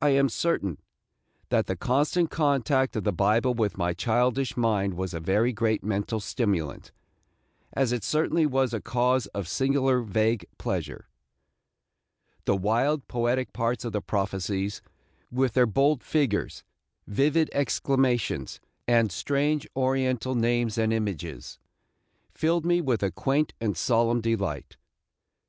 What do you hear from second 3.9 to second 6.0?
childish mind was a very great